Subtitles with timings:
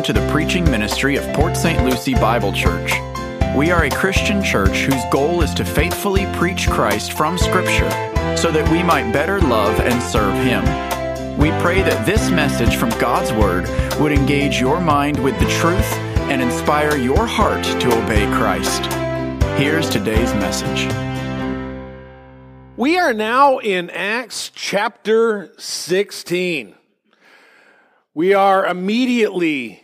[0.00, 1.84] welcome to the preaching ministry of Port St.
[1.84, 2.92] Lucie Bible Church.
[3.54, 7.90] We are a Christian church whose goal is to faithfully preach Christ from Scripture
[8.34, 10.64] so that we might better love and serve Him.
[11.36, 13.68] We pray that this message from God's Word
[14.00, 15.92] would engage your mind with the truth
[16.30, 18.86] and inspire your heart to obey Christ.
[19.58, 20.86] Here's today's message.
[22.78, 26.74] We are now in Acts chapter 16.
[28.14, 29.82] We are immediately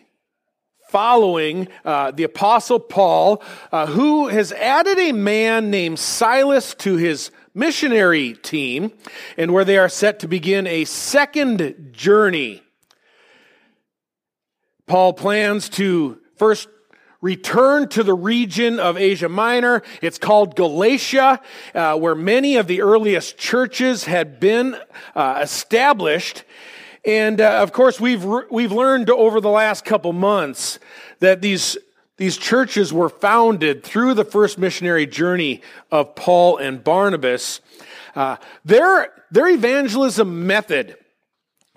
[0.97, 7.31] following uh, the Apostle Paul, uh, who has added a man named Silas to his
[7.53, 8.91] missionary team,
[9.37, 12.63] and where they are set to begin a second journey.
[14.87, 16.67] Paul plans to first
[17.21, 19.83] return to the region of Asia Minor.
[20.01, 21.43] It's called Galatia,
[21.75, 24.75] uh, where many of the earliest churches had been
[25.15, 26.45] uh, established.
[27.07, 30.81] And uh, of course, we've, we've learned over the last couple months
[31.21, 31.79] that these,
[32.17, 35.63] these churches were founded through the first missionary journey
[35.93, 37.61] of Paul and Barnabas.
[38.17, 40.97] Uh, their, their evangelism method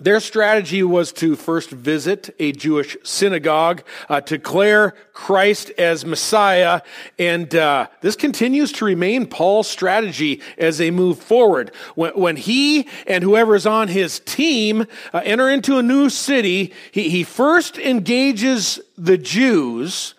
[0.01, 6.81] their strategy was to first visit a Jewish synagogue, uh, declare Christ as Messiah,
[7.17, 11.71] and uh, this continues to remain Paul's strategy as they move forward.
[11.95, 16.73] When, when he and whoever is on his team uh, enter into a new city,
[16.91, 20.15] he, he first engages the Jews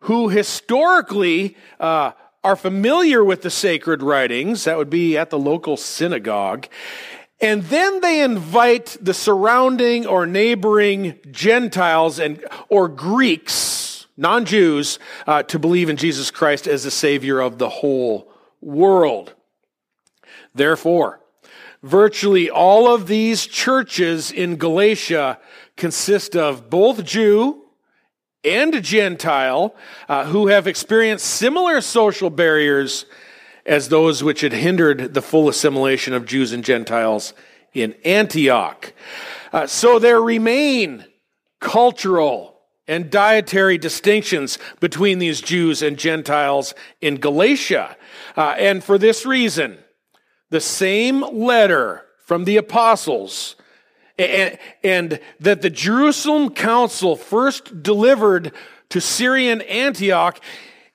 [0.00, 2.12] who historically uh,
[2.44, 4.64] are familiar with the sacred writings.
[4.64, 6.66] That would be at the local synagogue.
[7.40, 15.44] And then they invite the surrounding or neighboring Gentiles and, or Greeks, non Jews, uh,
[15.44, 18.28] to believe in Jesus Christ as the Savior of the whole
[18.60, 19.34] world.
[20.54, 21.20] Therefore,
[21.82, 25.38] virtually all of these churches in Galatia
[25.76, 27.62] consist of both Jew
[28.42, 29.74] and Gentile
[30.08, 33.04] uh, who have experienced similar social barriers
[33.66, 37.34] as those which had hindered the full assimilation of Jews and Gentiles
[37.72, 38.92] in Antioch.
[39.52, 41.04] Uh, so there remain
[41.60, 47.96] cultural and dietary distinctions between these Jews and Gentiles in Galatia.
[48.36, 49.78] Uh, and for this reason,
[50.50, 53.56] the same letter from the apostles
[54.18, 58.52] and, and that the Jerusalem council first delivered
[58.90, 60.40] to Syrian Antioch,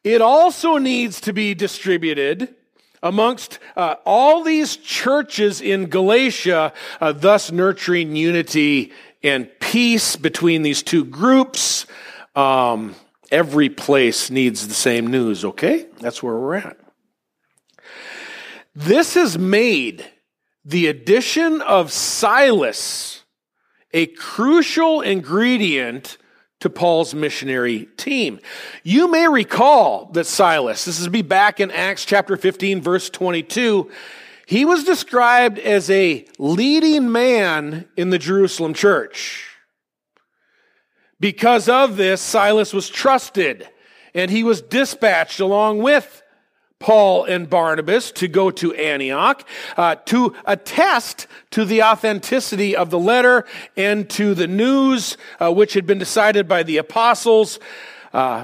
[0.04, 2.56] it also needs to be distributed
[3.02, 10.84] amongst uh, all these churches in Galatia, uh, thus nurturing unity and peace between these
[10.84, 11.86] two groups.
[12.36, 12.96] Um,
[13.32, 15.88] every place needs the same news, okay?
[16.00, 16.78] That's where we're at.
[18.76, 20.06] This has made
[20.66, 23.24] the addition of Silas
[23.94, 26.18] a crucial ingredient
[26.64, 28.40] to Paul's missionary team.
[28.84, 33.92] You may recall that Silas, this is be back in Acts chapter 15 verse 22,
[34.46, 39.46] he was described as a leading man in the Jerusalem church.
[41.20, 43.68] Because of this, Silas was trusted
[44.14, 46.23] and he was dispatched along with
[46.84, 53.00] Paul and Barnabas to go to Antioch uh, to attest to the authenticity of the
[53.00, 53.46] letter
[53.78, 57.58] and to the news uh, which had been decided by the apostles.
[58.12, 58.44] Uh,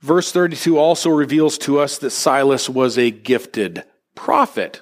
[0.00, 3.84] verse 32 also reveals to us that Silas was a gifted
[4.14, 4.80] prophet.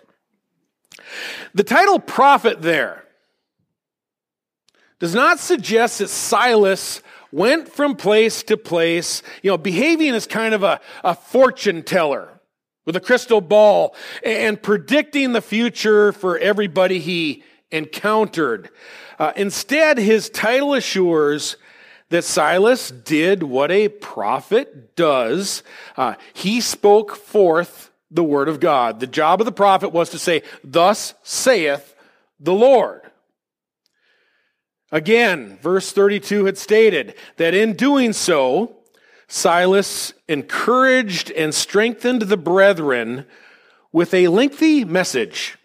[1.54, 3.02] The title prophet there
[5.00, 7.02] does not suggest that Silas
[7.32, 12.37] went from place to place, you know, behaving as kind of a, a fortune teller
[12.88, 13.94] with a crystal ball
[14.24, 18.70] and predicting the future for everybody he encountered.
[19.18, 21.56] Uh, instead, his title assures
[22.08, 25.62] that Silas did what a prophet does.
[25.98, 29.00] Uh, he spoke forth the word of God.
[29.00, 31.94] The job of the prophet was to say, Thus saith
[32.40, 33.02] the Lord.
[34.90, 38.77] Again, verse 32 had stated that in doing so,
[39.28, 43.26] Silas encouraged and strengthened the brethren
[43.92, 45.58] with a lengthy message.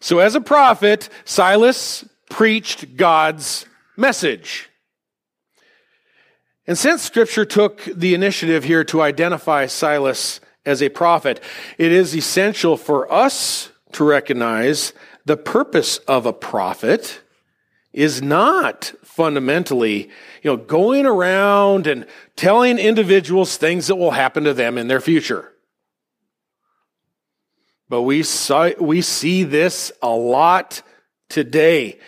[0.00, 3.66] So, as a prophet, Silas preached God's
[3.96, 4.68] message.
[6.66, 11.40] And since Scripture took the initiative here to identify Silas as a prophet,
[11.78, 14.92] it is essential for us to recognize
[15.24, 17.20] the purpose of a prophet
[17.92, 20.08] is not fundamentally,
[20.42, 25.02] you know, going around and telling individuals things that will happen to them in their
[25.02, 25.52] future.
[27.90, 30.82] But we saw, we see this a lot
[31.28, 31.98] today.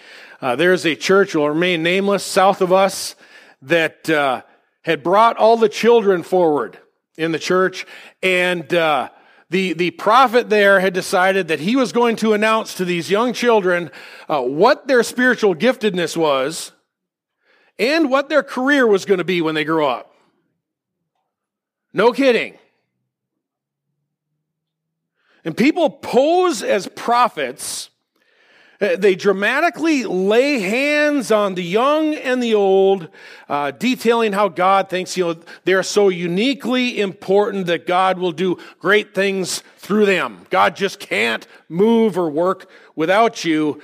[0.40, 3.16] Uh, there's a church will remain nameless south of us
[3.60, 4.40] that uh,
[4.80, 6.78] had brought all the children forward
[7.18, 7.84] in the church,
[8.22, 9.10] and uh,
[9.50, 13.34] the, the prophet there had decided that he was going to announce to these young
[13.34, 13.90] children
[14.26, 16.72] uh, what their spiritual giftedness was
[17.78, 20.14] and what their career was going to be when they grew up.
[21.92, 22.58] No kidding.
[25.44, 27.90] And people pose as prophets.
[28.80, 33.08] Uh, they dramatically lay hands on the young and the old,
[33.48, 38.58] uh, detailing how God thinks you know they're so uniquely important that God will do
[38.80, 40.46] great things through them.
[40.50, 43.80] God just can't move or work without you.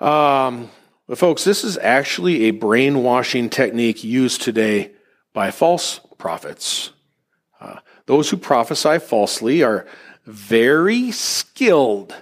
[0.00, 0.70] Um,
[1.12, 4.92] but folks, this is actually a brainwashing technique used today
[5.34, 6.92] by false prophets.
[7.60, 9.86] Uh, those who prophesy falsely are
[10.24, 12.14] very skilled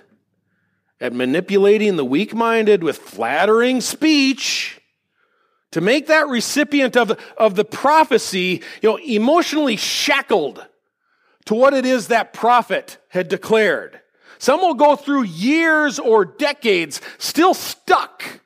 [1.00, 4.81] at manipulating the weak minded with flattering speech
[5.70, 10.66] to make that recipient of of the prophecy, you know, emotionally shackled
[11.44, 14.00] to what it is that prophet had declared.
[14.38, 18.40] Some will go through years or decades still stuck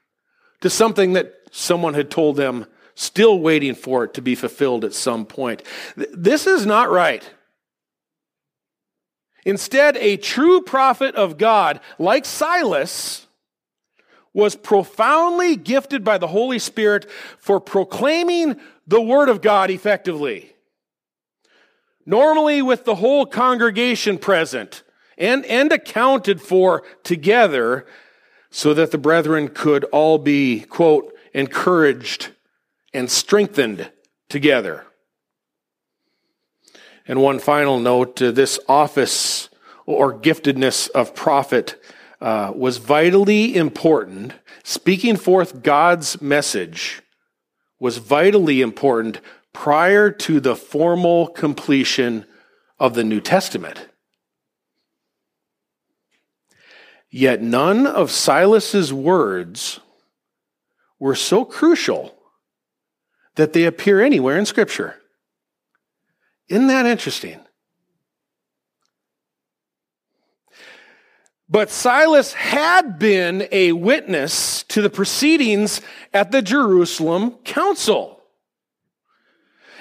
[0.64, 2.64] to something that someone had told them,
[2.94, 5.62] still waiting for it to be fulfilled at some point.
[5.94, 7.22] This is not right.
[9.44, 13.26] Instead, a true prophet of God, like Silas,
[14.32, 20.56] was profoundly gifted by the Holy Spirit for proclaiming the Word of God effectively.
[22.06, 24.82] Normally, with the whole congregation present
[25.18, 27.84] and, and accounted for together,
[28.56, 32.28] so that the brethren could all be, quote, encouraged
[32.92, 33.90] and strengthened
[34.28, 34.84] together.
[37.08, 39.48] And one final note uh, this office
[39.86, 41.82] or giftedness of prophet
[42.20, 44.34] uh, was vitally important.
[44.62, 47.02] Speaking forth God's message
[47.80, 49.20] was vitally important
[49.52, 52.24] prior to the formal completion
[52.78, 53.88] of the New Testament.
[57.16, 59.78] Yet none of Silas's words
[60.98, 62.12] were so crucial
[63.36, 64.96] that they appear anywhere in Scripture.
[66.48, 67.38] Isn't that interesting?
[71.48, 75.80] But Silas had been a witness to the proceedings
[76.12, 78.13] at the Jerusalem council.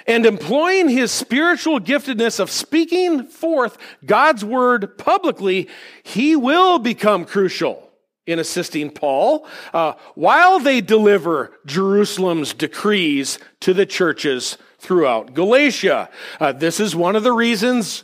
[0.06, 5.70] And employing his spiritual giftedness of speaking forth God's word publicly,
[6.04, 7.92] he will become crucial
[8.26, 16.10] in assisting Paul uh, while they deliver Jerusalem's decrees to the churches throughout Galatia.
[16.40, 18.04] Uh, this is one of the reasons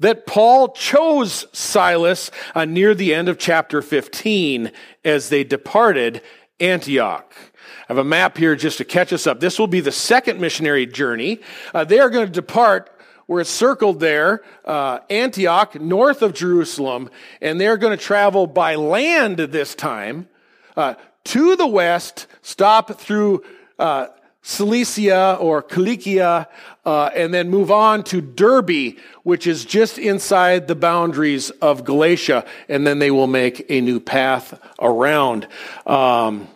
[0.00, 4.72] that Paul chose Silas uh, near the end of chapter 15
[5.04, 6.22] as they departed
[6.60, 7.34] Antioch.
[7.34, 9.40] I have a map here just to catch us up.
[9.40, 11.40] This will be the second missionary journey.
[11.74, 12.90] Uh, they are going to depart
[13.26, 17.08] where it's circled there, uh, Antioch, north of Jerusalem,
[17.40, 20.28] and they're going to travel by land this time
[20.76, 23.44] uh, to the west, stop through
[23.78, 24.08] uh,
[24.42, 26.48] Cilicia or Cilicia,
[26.84, 32.46] uh, and then move on to Derbe, which is just inside the boundaries of Galatia,
[32.68, 35.46] and then they will make a new path around.
[35.86, 36.48] Um,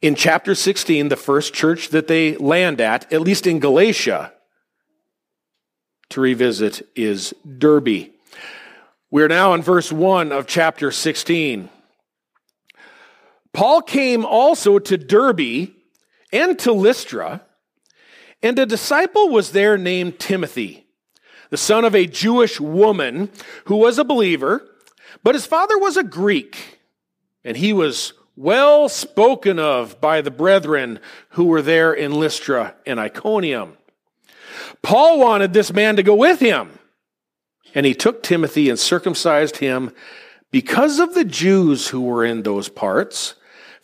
[0.00, 4.32] in chapter 16, the first church that they land at, at least in Galatia,
[6.10, 8.10] to revisit is Derbe.
[9.10, 11.68] We're now in verse 1 of chapter 16.
[13.52, 15.70] Paul came also to Derbe
[16.34, 17.42] and to Lystra,
[18.42, 20.84] and a disciple was there named Timothy,
[21.50, 23.30] the son of a Jewish woman
[23.66, 24.68] who was a believer,
[25.22, 26.80] but his father was a Greek,
[27.44, 30.98] and he was well spoken of by the brethren
[31.30, 33.76] who were there in Lystra and Iconium.
[34.82, 36.80] Paul wanted this man to go with him,
[37.76, 39.92] and he took Timothy and circumcised him
[40.50, 43.34] because of the Jews who were in those parts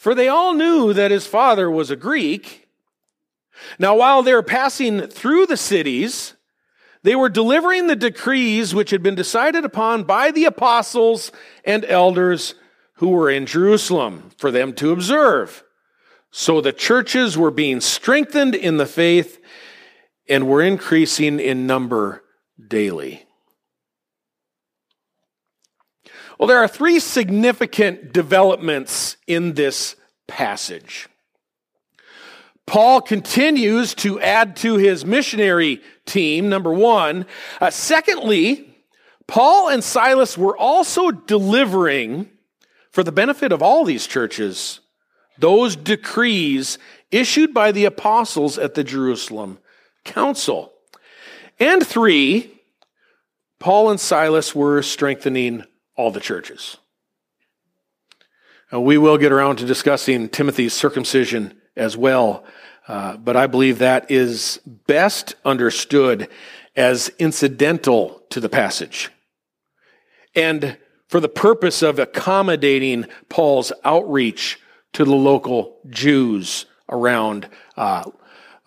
[0.00, 2.66] for they all knew that his father was a Greek.
[3.78, 6.37] Now, while they were passing through the cities,
[7.02, 11.30] they were delivering the decrees which had been decided upon by the apostles
[11.66, 12.54] and elders
[12.95, 15.62] who were in Jerusalem for them to observe.
[16.30, 19.38] So the churches were being strengthened in the faith
[20.26, 22.25] and were increasing in number
[22.69, 23.26] daily.
[26.40, 29.94] Well, there are three significant developments in this
[30.26, 31.06] passage.
[32.64, 37.26] Paul continues to add to his missionary team, number one.
[37.61, 38.75] Uh, secondly,
[39.26, 42.30] Paul and Silas were also delivering,
[42.90, 44.80] for the benefit of all these churches,
[45.37, 46.78] those decrees
[47.11, 49.59] issued by the apostles at the Jerusalem
[50.06, 50.73] council.
[51.59, 52.50] And three,
[53.59, 55.64] Paul and Silas were strengthening
[56.00, 56.78] all the churches.
[58.73, 62.45] Now, we will get around to discussing Timothy's circumcision as well,
[62.88, 66.28] uh, but I believe that is best understood
[66.75, 69.11] as incidental to the passage.
[70.35, 74.59] And for the purpose of accommodating Paul's outreach
[74.95, 78.11] to the local Jews around uh,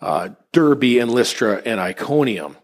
[0.00, 2.56] uh, Derbe and Lystra and Iconium.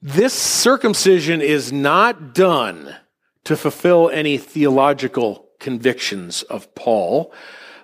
[0.00, 2.96] This circumcision is not done
[3.44, 7.32] to fulfill any theological convictions of Paul.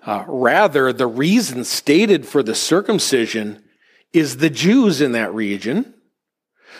[0.04, 3.62] Uh, rather, the reason stated for the circumcision
[4.12, 5.94] is the Jews in that region.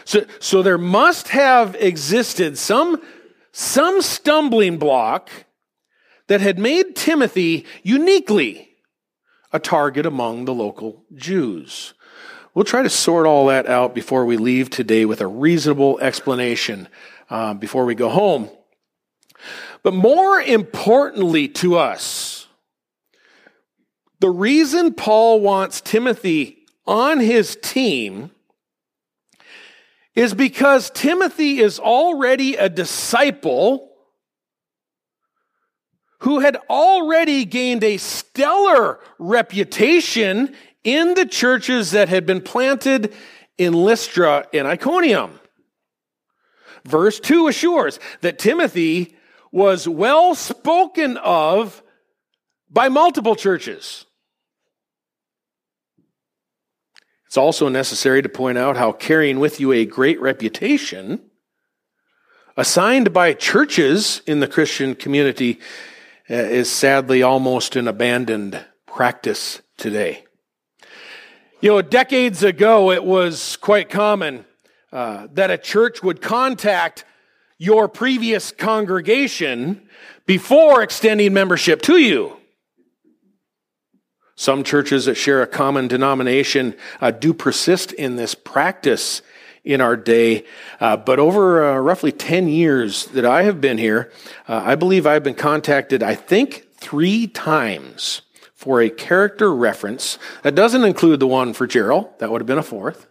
[0.05, 3.03] So, so there must have existed some,
[3.53, 5.31] some stumbling block
[6.29, 8.69] that had made Timothy uniquely
[9.53, 11.95] a target among the local Jews.
[12.55, 16.89] We'll try to sort all that out before we leave today with a reasonable explanation
[17.31, 18.51] uh, before we go home.
[19.83, 22.47] But more importantly to us,
[24.21, 28.31] the reason Paul wants Timothy on his team
[30.15, 33.89] is because Timothy is already a disciple
[36.21, 43.15] who had already gained a stellar reputation in the churches that had been planted
[43.57, 45.39] in Lystra and Iconium.
[46.85, 49.17] Verse 2 assures that Timothy
[49.52, 51.83] was well spoken of
[52.71, 54.05] by multiple churches.
[57.26, 61.21] It's also necessary to point out how carrying with you a great reputation
[62.57, 65.61] assigned by churches in the Christian community
[66.31, 70.25] uh, is sadly almost an abandoned practice today.
[71.61, 74.45] You know, decades ago, it was quite common
[74.93, 77.05] uh, that a church would contact
[77.59, 79.83] your previous congregation
[80.27, 82.37] before extending membership to you.
[84.37, 89.21] Some churches that share a common denomination uh, do persist in this practice
[89.65, 90.45] in our day.
[90.79, 94.12] Uh, but over uh, roughly 10 years that I have been here,
[94.49, 98.23] uh, I believe I've been contacted, I think, three times
[98.55, 100.19] for a character reference.
[100.43, 103.09] That doesn't include the one for Gerald, that would have been a fourth.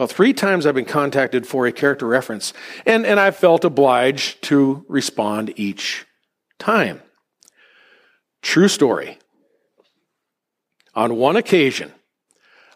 [0.00, 2.54] About three times I've been contacted for a character reference,
[2.86, 6.06] and, and I've felt obliged to respond each
[6.58, 7.02] time.
[8.40, 9.18] True story.
[10.94, 11.92] On one occasion,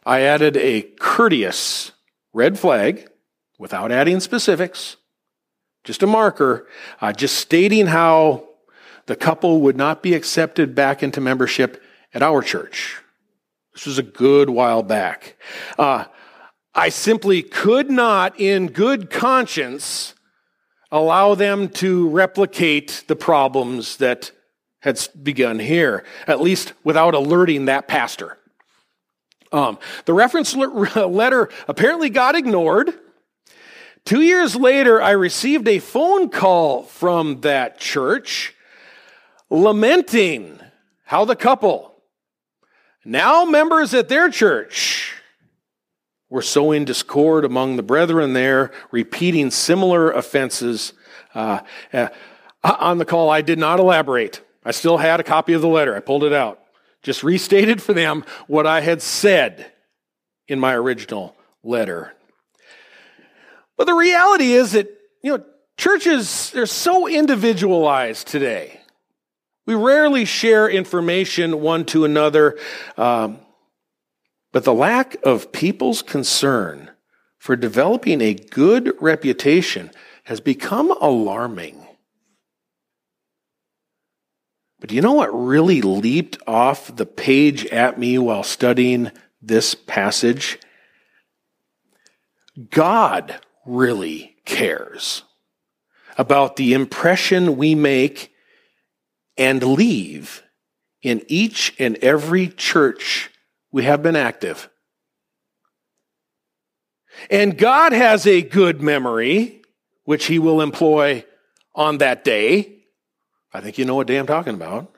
[0.05, 1.93] I added a courteous
[2.35, 3.09] red flag
[3.59, 4.99] without adding specifics,
[5.83, 6.69] just a marker,
[7.01, 8.47] uh, just stating how
[9.07, 12.99] the couple would not be accepted back into membership at our church.
[13.73, 15.39] This was a good while back.
[15.79, 16.05] Uh,
[16.75, 20.15] I simply could not, in good conscience,
[20.91, 24.33] allow them to replicate the problems that
[24.81, 28.39] had begun here, at least without alerting that pastor.
[29.53, 32.93] Um, the reference letter apparently got ignored.
[34.05, 38.55] Two years later, I received a phone call from that church
[39.49, 40.59] lamenting
[41.05, 42.03] how the couple,
[43.05, 45.14] now members at their church,
[46.35, 50.93] were sowing discord among the brethren there, repeating similar offenses.
[51.33, 51.61] Uh,
[51.93, 52.09] uh,
[52.65, 54.45] on the call, I did not elaborate.
[54.65, 55.95] I still had a copy of the letter.
[55.95, 56.59] I pulled it out.
[57.05, 59.71] Just restated for them what I had said
[60.49, 62.13] in my original letter.
[63.77, 64.89] But the reality is that,
[65.23, 65.45] you know,
[65.77, 68.81] churches, they're so individualized today.
[69.67, 72.59] We rarely share information one to another.
[72.97, 73.39] Um,
[74.55, 76.89] but the lack of people's concern
[77.39, 79.91] for developing a good reputation
[80.23, 81.85] has become alarming.
[84.79, 89.11] But you know what really leaped off the page at me while studying
[89.43, 90.61] this passage?
[92.71, 95.25] God really cares
[96.17, 98.31] about the impression we make
[99.37, 100.45] and leave
[101.03, 103.31] in each and every church
[103.75, 104.71] we have been active.
[107.29, 109.63] And God has a good memory,
[110.05, 111.25] which He will employ
[111.75, 112.75] on that day
[113.55, 114.93] I think you know what day I'm talking about.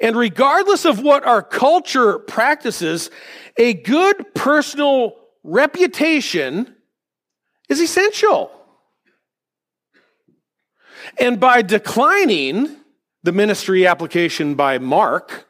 [0.00, 3.10] And regardless of what our culture practices,
[3.58, 6.74] a good personal reputation
[7.68, 8.50] is essential.
[11.18, 12.74] And by declining
[13.22, 15.46] the ministry application by Mark,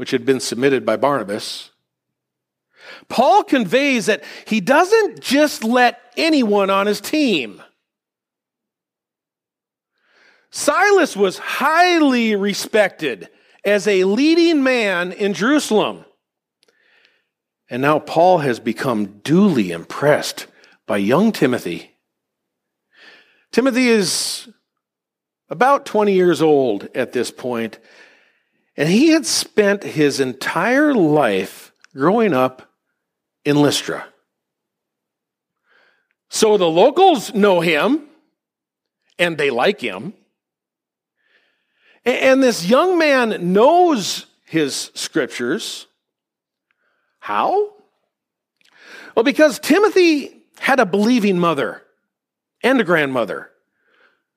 [0.00, 1.72] which had been submitted by Barnabas,
[3.10, 7.62] Paul conveys that he doesn't just let anyone on his team.
[10.50, 13.28] Silas was highly respected
[13.62, 16.06] as a leading man in Jerusalem.
[17.68, 20.46] And now Paul has become duly impressed
[20.86, 21.90] by young Timothy.
[23.52, 24.48] Timothy is
[25.50, 27.78] about 20 years old at this point,
[28.76, 32.70] and he had spent his entire life growing up
[33.44, 34.06] in Lystra.
[36.28, 38.02] So the locals know him
[39.18, 40.14] and they like him.
[42.04, 45.86] And this young man knows his scriptures.
[47.18, 47.72] How?
[49.14, 51.82] Well, because Timothy had a believing mother
[52.62, 53.50] and a grandmother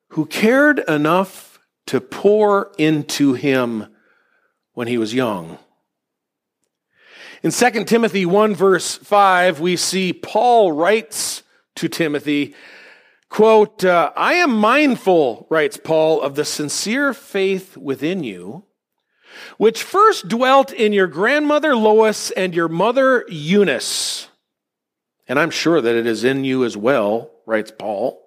[0.08, 3.93] who cared enough to pour into him
[4.74, 5.58] when he was young.
[7.42, 11.42] In 2 Timothy 1, verse 5, we see Paul writes
[11.76, 12.54] to Timothy,
[13.28, 18.64] quote, uh, I am mindful, writes Paul, of the sincere faith within you,
[19.58, 24.28] which first dwelt in your grandmother Lois and your mother Eunice.
[25.26, 28.22] And I'm sure that it is in you as well, writes Paul.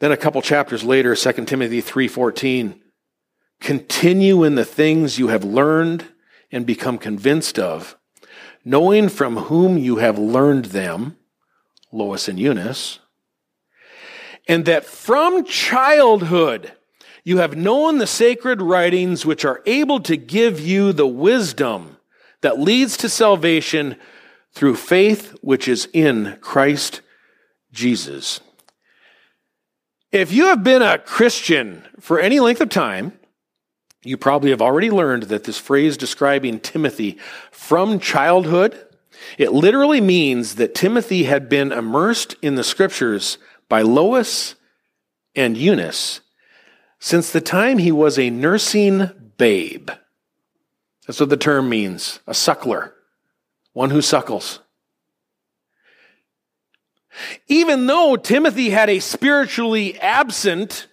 [0.00, 2.81] Then a couple chapters later, 2 Timothy 3:14,
[3.62, 6.04] continue in the things you have learned
[6.50, 7.96] and become convinced of,
[8.64, 11.16] knowing from whom you have learned them,
[11.92, 12.98] Lois and Eunice,
[14.48, 16.72] and that from childhood
[17.24, 21.96] you have known the sacred writings which are able to give you the wisdom
[22.40, 23.96] that leads to salvation
[24.52, 27.00] through faith which is in Christ
[27.72, 28.40] Jesus.
[30.10, 33.18] If you have been a Christian for any length of time,
[34.02, 37.18] you probably have already learned that this phrase describing Timothy
[37.50, 38.86] from childhood,
[39.38, 43.38] it literally means that Timothy had been immersed in the scriptures
[43.68, 44.56] by Lois
[45.34, 46.20] and Eunice
[46.98, 49.90] since the time he was a nursing babe.
[51.06, 52.92] That's what the term means a suckler,
[53.72, 54.60] one who suckles.
[57.46, 60.86] Even though Timothy had a spiritually absent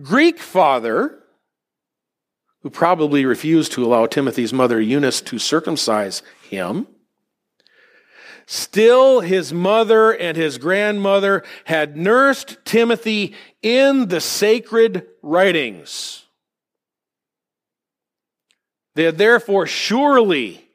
[0.00, 1.22] Greek father,
[2.66, 6.88] who probably refused to allow Timothy's mother Eunice to circumcise him.
[8.44, 16.24] Still, his mother and his grandmother had nursed Timothy in the sacred writings.
[18.96, 20.68] They had therefore surely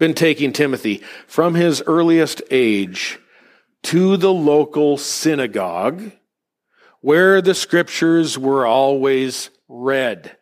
[0.00, 3.20] been taking Timothy from his earliest age
[3.84, 6.10] to the local synagogue
[7.02, 10.36] where the scriptures were always read.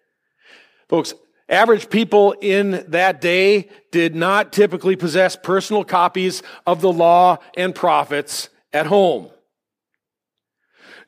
[0.92, 1.14] Folks,
[1.48, 7.74] average people in that day did not typically possess personal copies of the law and
[7.74, 9.30] prophets at home.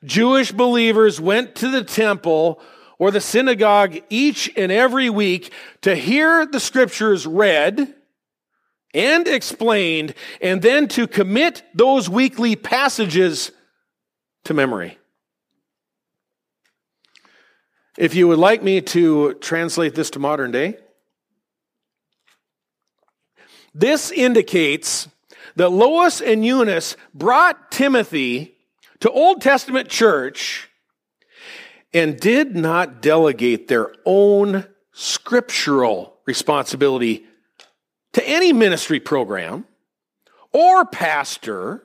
[0.03, 2.59] Jewish believers went to the temple
[2.97, 7.93] or the synagogue each and every week to hear the scriptures read
[8.95, 13.51] and explained, and then to commit those weekly passages
[14.45, 14.97] to memory.
[17.97, 20.77] If you would like me to translate this to modern day,
[23.73, 25.07] this indicates
[25.55, 28.55] that Lois and Eunice brought Timothy
[28.99, 30.69] to Old Testament church
[31.93, 37.25] and did not delegate their own scriptural responsibility
[38.11, 39.65] to any ministry program
[40.51, 41.83] or pastor.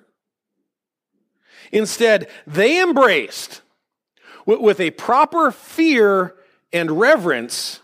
[1.70, 3.62] Instead, they embraced
[4.59, 6.35] with a proper fear
[6.73, 7.81] and reverence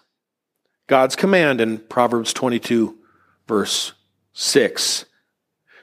[0.86, 2.96] God's command in Proverbs 22,
[3.46, 3.92] verse
[4.32, 5.04] 6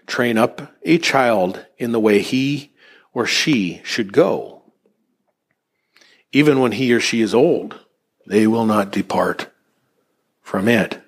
[0.06, 2.74] train up a child in the way he
[3.14, 4.62] or she should go.
[6.32, 7.80] Even when he or she is old,
[8.26, 9.50] they will not depart
[10.42, 11.00] from it.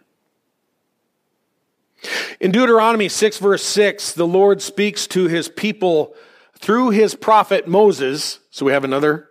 [2.40, 6.14] In Deuteronomy 6, verse 6, the Lord speaks to his people
[6.60, 8.40] through his prophet Moses.
[8.52, 9.30] So we have another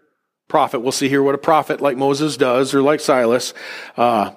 [0.48, 0.80] prophet.
[0.80, 3.54] We'll see here what a prophet like Moses does, or like Silas,
[3.96, 4.32] uh,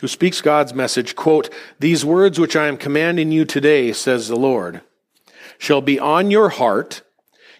[0.00, 1.16] who speaks God's message.
[1.16, 4.80] Quote, These words which I am commanding you today, says the Lord,
[5.58, 7.02] shall be on your heart.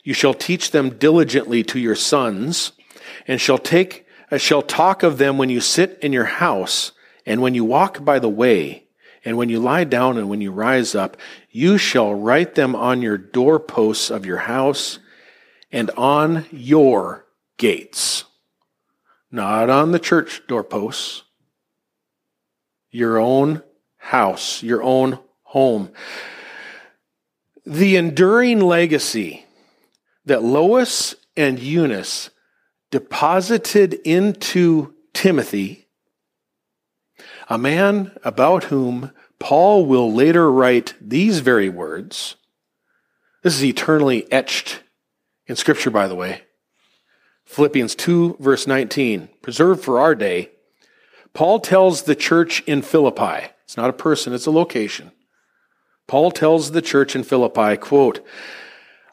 [0.02, 2.72] You shall teach them diligently to your sons,
[3.26, 6.92] and shall take, uh, shall talk of them when you sit in your house,
[7.24, 8.84] and when you walk by the way,
[9.24, 11.16] and when you lie down and when you rise up.
[11.50, 14.98] You shall write them on your doorposts of your house
[15.74, 18.22] and on your gates,
[19.32, 21.24] not on the church doorposts,
[22.92, 23.60] your own
[23.96, 25.90] house, your own home.
[27.66, 29.46] The enduring legacy
[30.24, 32.30] that Lois and Eunice
[32.92, 35.88] deposited into Timothy,
[37.48, 39.10] a man about whom
[39.40, 42.36] Paul will later write these very words.
[43.42, 44.83] This is eternally etched
[45.46, 46.42] in Scripture, by the way.
[47.44, 50.50] Philippians 2, verse 19, preserved for our day.
[51.32, 55.10] Paul tells the church in Philippi, it's not a person, it's a location.
[56.06, 58.24] Paul tells the church in Philippi, quote,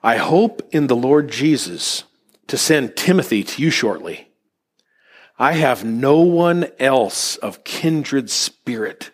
[0.03, 2.03] I hope in the Lord Jesus
[2.47, 4.29] to send Timothy to you shortly.
[5.37, 9.11] I have no one else of kindred spirit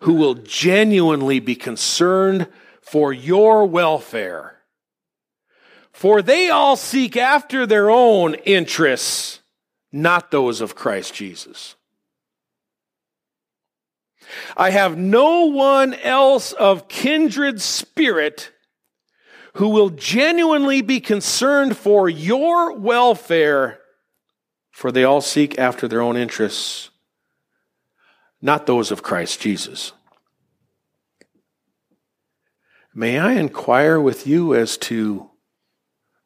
[0.00, 2.46] who will genuinely be concerned
[2.80, 4.53] for your welfare.
[5.94, 9.40] For they all seek after their own interests,
[9.92, 11.76] not those of Christ Jesus.
[14.56, 18.50] I have no one else of kindred spirit
[19.54, 23.78] who will genuinely be concerned for your welfare,
[24.72, 26.90] for they all seek after their own interests,
[28.42, 29.92] not those of Christ Jesus.
[32.92, 35.30] May I inquire with you as to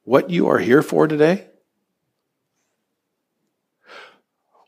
[0.08, 1.44] what you are here for today?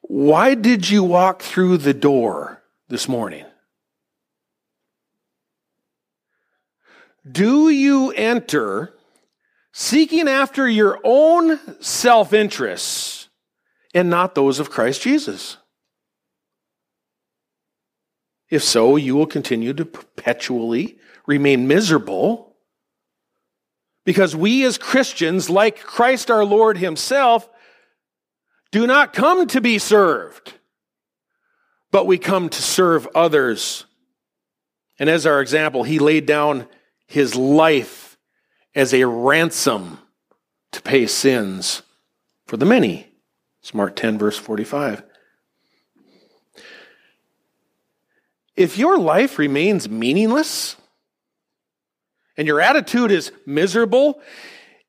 [0.03, 3.47] Why did you walk through the door this morning?
[7.31, 8.93] Do you enter
[9.73, 13.31] seeking after your own self interests
[13.95, 15.57] and not those of Christ Jesus?
[18.51, 22.50] If so, you will continue to perpetually remain miserable
[24.05, 27.49] because we as Christians, like Christ our Lord Himself,
[28.71, 30.55] do not come to be served,
[31.91, 33.85] but we come to serve others.
[34.99, 36.67] And as our example, He laid down
[37.07, 38.17] His life
[38.75, 39.99] as a ransom
[40.73, 41.83] to pay sins
[42.47, 43.09] for the many.
[43.61, 45.03] It's Mark 10, verse 45.
[48.57, 50.77] If your life remains meaningless
[52.41, 54.19] and your attitude is miserable,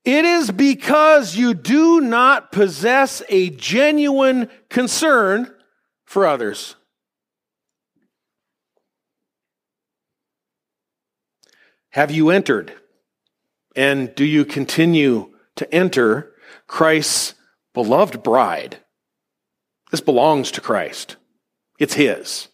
[0.05, 5.53] it is because you do not possess a genuine concern
[6.05, 6.77] for others.
[11.89, 12.71] Have you entered?
[13.75, 16.31] And do you continue to enter
[16.67, 17.33] Christ's
[17.73, 18.77] beloved bride?
[19.91, 21.17] This belongs to Christ.
[21.79, 22.47] It's His.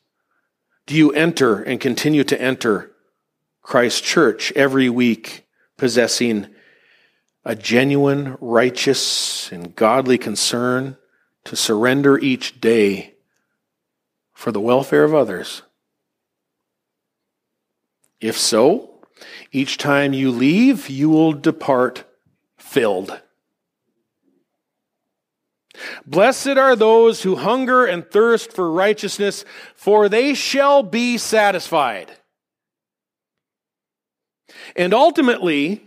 [0.87, 2.95] Do you enter and continue to enter
[3.67, 6.47] Christ Church every week, possessing
[7.43, 10.95] a genuine, righteous, and godly concern
[11.43, 13.15] to surrender each day
[14.31, 15.63] for the welfare of others?
[18.21, 19.05] If so,
[19.51, 22.05] each time you leave, you will depart
[22.57, 23.19] filled.
[26.05, 29.43] Blessed are those who hunger and thirst for righteousness,
[29.75, 32.13] for they shall be satisfied.
[34.77, 35.83] And ultimately,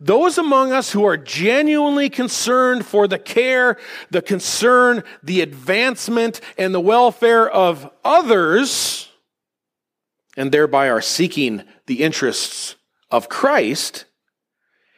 [0.00, 3.78] those among us who are genuinely concerned for the care,
[4.10, 9.08] the concern, the advancement, and the welfare of others,
[10.36, 12.74] and thereby are seeking the interests
[13.10, 14.04] of Christ,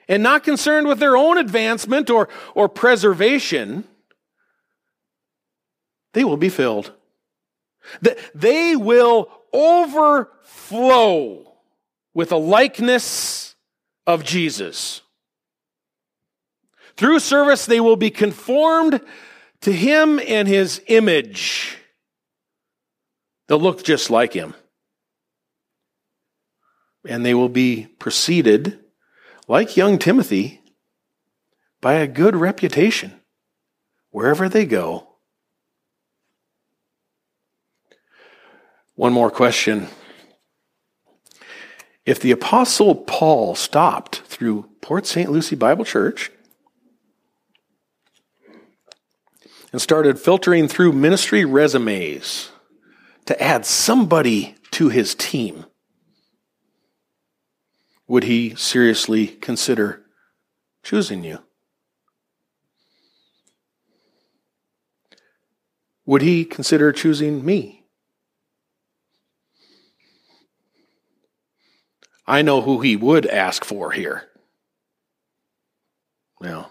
[0.09, 3.85] and not concerned with their own advancement or, or preservation,
[6.15, 6.93] they will be filled.
[8.35, 11.50] They will overflow
[12.21, 13.55] with a likeness
[14.07, 15.01] of Jesus.
[16.99, 19.01] Through service, they will be conformed
[19.63, 21.79] to him and his image.
[23.47, 24.53] They'll look just like him.
[27.09, 28.79] And they will be preceded,
[29.49, 30.61] like young Timothy,
[31.81, 33.19] by a good reputation
[34.11, 35.11] wherever they go
[39.01, 39.89] One more question.
[42.07, 45.31] If the Apostle Paul stopped through Port St.
[45.31, 46.31] Lucie Bible Church
[49.73, 52.51] and started filtering through ministry resumes
[53.27, 55.67] to add somebody to his team,
[58.09, 60.03] would he seriously consider
[60.83, 61.39] choosing you?
[66.07, 67.80] Would he consider choosing me?
[72.27, 74.29] I know who he would ask for here.
[76.41, 76.71] Well,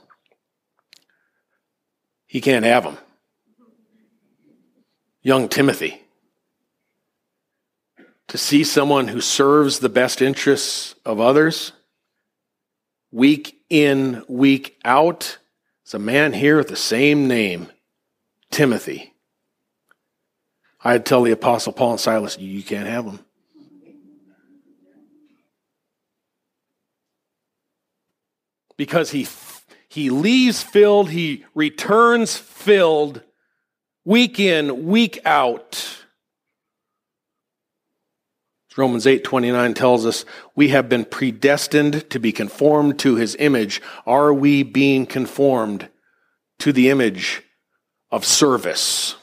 [2.25, 2.97] he can't have them.
[5.21, 6.01] Young Timothy.
[8.29, 11.71] To see someone who serves the best interests of others,
[13.11, 15.39] week in, week out,
[15.85, 17.69] is a man here with the same name,
[18.51, 19.13] Timothy.
[20.83, 23.19] I'd tell the Apostle Paul and Silas, you can't have them.
[28.79, 29.27] Because he,
[29.89, 33.21] he leaves filled, he returns filled,
[34.05, 35.97] week in, week out.
[38.77, 40.23] Romans 8:29 tells us
[40.55, 43.81] we have been predestined to be conformed to his image.
[44.07, 45.89] Are we being conformed
[46.59, 47.43] to the image
[48.09, 49.17] of service?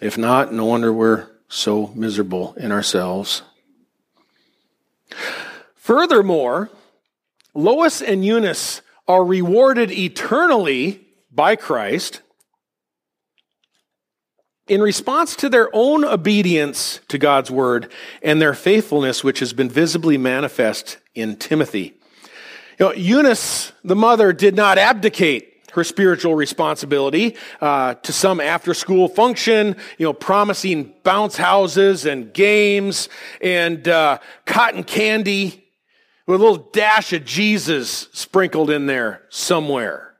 [0.00, 3.42] If not, no wonder we're so miserable in ourselves.
[5.74, 6.70] Furthermore,
[7.54, 12.22] Lois and Eunice are rewarded eternally by Christ
[14.68, 17.90] in response to their own obedience to God's word
[18.22, 21.94] and their faithfulness, which has been visibly manifest in Timothy.
[22.78, 28.74] You know, Eunice, the mother, did not abdicate her spiritual responsibility uh, to some after
[28.74, 33.08] school function, you know, promising bounce houses and games
[33.40, 35.64] and uh, cotton candy
[36.30, 40.14] with a little dash of Jesus sprinkled in there somewhere.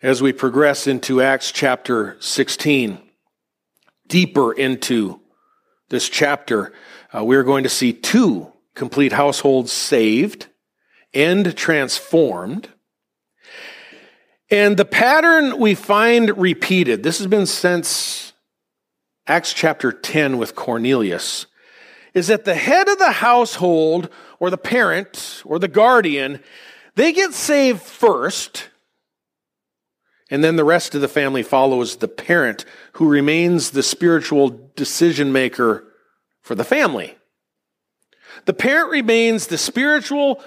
[0.00, 2.98] As we progress into Acts chapter 16,
[4.06, 5.20] deeper into
[5.90, 6.72] this chapter,
[7.14, 10.46] uh, we're going to see two complete households saved
[11.12, 12.66] and transformed.
[14.50, 18.31] And the pattern we find repeated, this has been since
[19.26, 21.46] Acts chapter 10 with Cornelius,
[22.14, 24.08] is that the head of the household
[24.38, 26.42] or the parent or the guardian,
[26.96, 28.68] they get saved first,
[30.30, 35.32] and then the rest of the family follows the parent who remains the spiritual decision
[35.32, 35.84] maker
[36.40, 37.16] for the family.
[38.46, 40.42] The parent remains the spiritual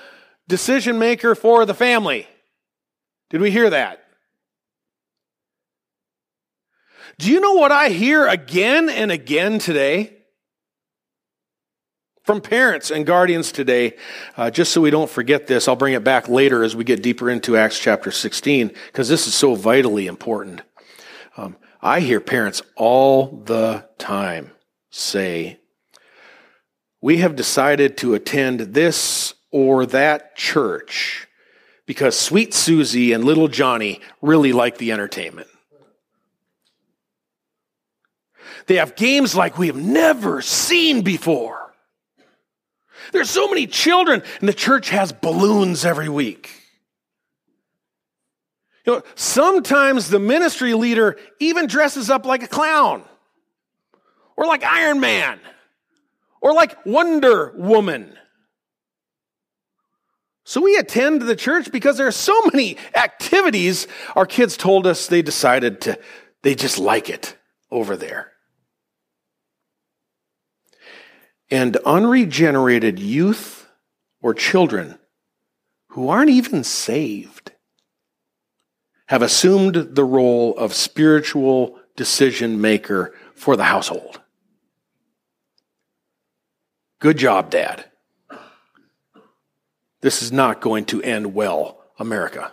[0.47, 2.27] decision maker for the family.
[3.29, 4.04] Did we hear that?
[7.17, 10.11] Do you know what I hear again and again today?
[12.23, 13.95] From parents and guardians today,
[14.35, 17.03] uh, just so we don't forget this, I'll bring it back later as we get
[17.03, 20.63] deeper into Acts chapter 16, because this is so vitally important.
[21.37, 24.51] Um, I hear parents all the time
[24.89, 25.59] say,
[26.99, 31.27] We have decided to attend this or that church
[31.85, 35.47] because Sweet Susie and Little Johnny really like the entertainment.
[38.67, 41.73] They have games like we have never seen before.
[43.11, 46.49] There's so many children, and the church has balloons every week.
[48.85, 53.03] You know, sometimes the ministry leader even dresses up like a clown,
[54.35, 55.39] or like Iron Man,
[56.41, 58.15] or like Wonder Woman.
[60.43, 63.87] So we attend the church because there are so many activities.
[64.15, 65.99] Our kids told us they decided to,
[66.43, 67.35] they just like it
[67.71, 68.31] over there.
[71.51, 73.67] And unregenerated youth
[74.21, 74.97] or children
[75.89, 77.51] who aren't even saved
[79.07, 84.19] have assumed the role of spiritual decision maker for the household.
[86.99, 87.85] Good job, Dad.
[90.01, 92.51] This is not going to end well, America.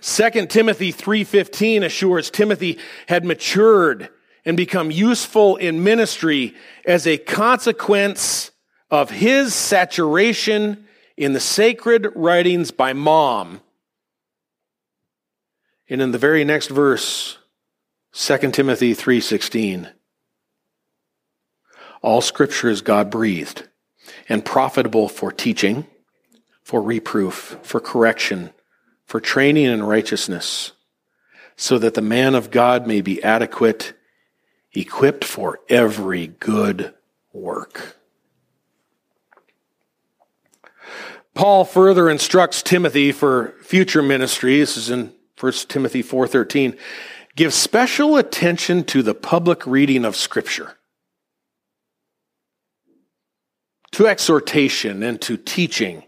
[0.00, 4.10] 2 Timothy 3:15 assures Timothy had matured
[4.44, 8.50] and become useful in ministry as a consequence
[8.90, 13.60] of his saturation in the sacred writings by mom.
[15.88, 17.38] And in the very next verse,
[18.12, 19.88] 2 Timothy 3:16
[22.02, 23.68] All scripture is God breathed
[24.28, 25.86] and profitable for teaching,
[26.62, 28.50] for reproof, for correction,
[29.06, 30.72] for training in righteousness,
[31.56, 33.94] so that the man of God may be adequate,
[34.72, 36.94] equipped for every good
[37.32, 37.96] work.
[41.34, 44.58] Paul further instructs Timothy for future ministry.
[44.58, 46.76] This is in 1 Timothy 4:13.
[47.36, 50.76] Give special attention to the public reading of scripture
[53.92, 56.02] to exhortation and to teaching.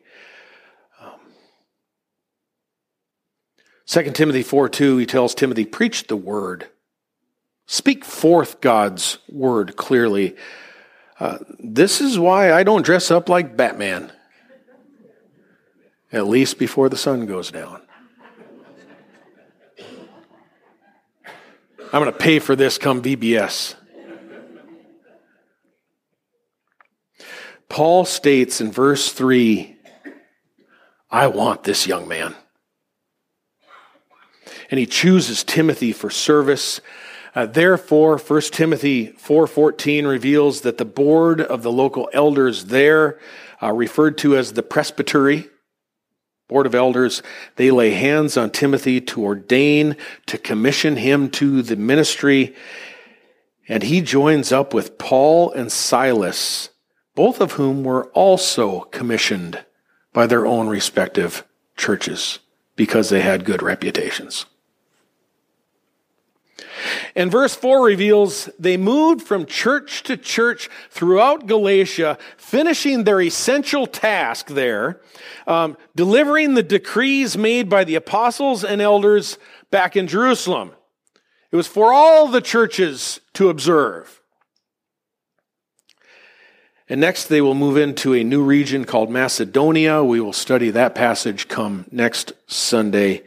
[1.00, 1.20] Um,
[3.86, 6.68] 2 Timothy 4 2, he tells Timothy, Preach the word.
[7.72, 10.34] Speak forth God's word clearly.
[11.20, 14.10] Uh, this is why I don't dress up like Batman,
[16.10, 17.80] at least before the sun goes down.
[21.92, 23.76] I'm going to pay for this come VBS.
[27.68, 29.76] Paul states in verse 3
[31.08, 32.34] I want this young man.
[34.72, 36.80] And he chooses Timothy for service.
[37.34, 43.18] Uh, therefore, 1 Timothy 4:14 reveals that the board of the local elders there,
[43.62, 45.48] uh, referred to as the presbytery,
[46.48, 47.22] board of elders,
[47.54, 52.54] they lay hands on Timothy to ordain, to commission him to the ministry.
[53.68, 56.70] And he joins up with Paul and Silas,
[57.14, 59.64] both of whom were also commissioned
[60.12, 61.44] by their own respective
[61.76, 62.40] churches
[62.74, 64.46] because they had good reputations.
[67.14, 73.86] And verse 4 reveals they moved from church to church throughout Galatia, finishing their essential
[73.86, 75.00] task there,
[75.46, 79.38] um, delivering the decrees made by the apostles and elders
[79.70, 80.72] back in Jerusalem.
[81.50, 84.20] It was for all the churches to observe.
[86.88, 90.02] And next, they will move into a new region called Macedonia.
[90.02, 93.22] We will study that passage come next Sunday.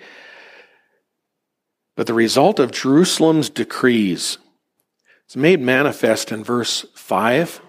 [1.96, 4.38] But the result of Jerusalem's decrees
[5.30, 7.62] is made manifest in verse 5.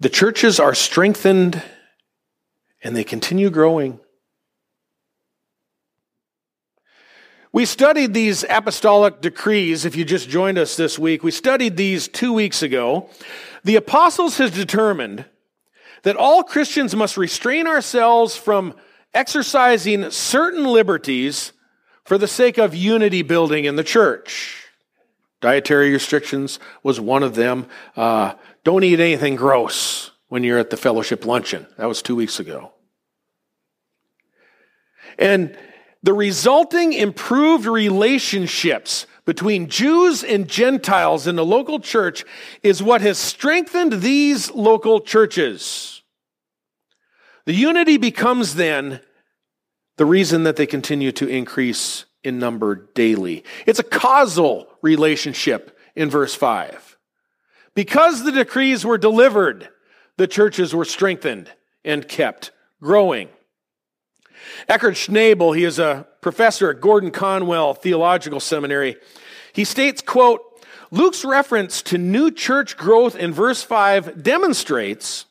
[0.00, 1.62] The churches are strengthened
[2.82, 4.00] and they continue growing.
[7.52, 9.84] We studied these apostolic decrees.
[9.84, 13.10] If you just joined us this week, we studied these two weeks ago.
[13.62, 15.26] The apostles has determined
[16.02, 18.74] that all Christians must restrain ourselves from
[19.14, 21.52] exercising certain liberties
[22.04, 24.66] for the sake of unity building in the church.
[25.40, 27.66] Dietary restrictions was one of them.
[27.96, 28.34] Uh,
[28.64, 31.66] don't eat anything gross when you're at the fellowship luncheon.
[31.78, 32.72] That was two weeks ago.
[35.18, 35.56] And
[36.02, 42.24] the resulting improved relationships between Jews and Gentiles in the local church
[42.62, 46.02] is what has strengthened these local churches.
[47.44, 49.00] The unity becomes then
[49.96, 53.44] the reason that they continue to increase in number daily.
[53.66, 56.96] It's a causal relationship in verse 5.
[57.74, 59.68] Because the decrees were delivered,
[60.16, 61.50] the churches were strengthened
[61.84, 62.50] and kept
[62.80, 63.28] growing.
[64.68, 68.96] Eckhard Schnabel, he is a professor at Gordon Conwell Theological Seminary.
[69.52, 70.40] He states, quote,
[70.90, 75.24] Luke's reference to new church growth in verse 5 demonstrates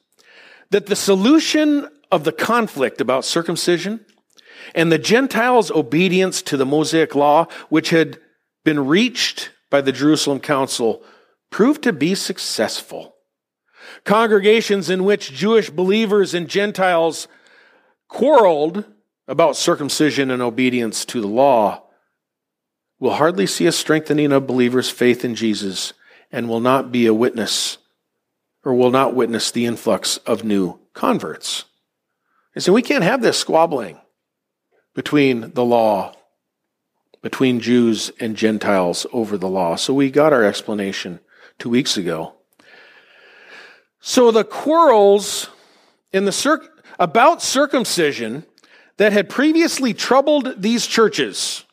[0.72, 4.04] that the solution of the conflict about circumcision
[4.74, 8.20] and the Gentiles' obedience to the Mosaic law, which had
[8.64, 11.04] been reached by the Jerusalem Council,
[11.50, 13.16] proved to be successful.
[14.04, 17.28] Congregations in which Jewish believers and Gentiles
[18.08, 18.86] quarreled
[19.28, 21.84] about circumcision and obedience to the law
[23.00, 25.94] will hardly see a strengthening of believers' faith in Jesus
[26.32, 27.78] and will not be a witness
[28.64, 31.66] or will not witness the influx of new converts.
[32.54, 34.00] And so we can't have this squabbling
[34.94, 36.14] between the law,
[37.22, 39.76] between Jews and Gentiles over the law.
[39.76, 41.20] So we got our explanation
[41.60, 42.34] two weeks ago.
[44.00, 45.50] So the quarrels
[46.12, 48.46] in the circ- about circumcision
[48.98, 51.64] that had previously troubled these churches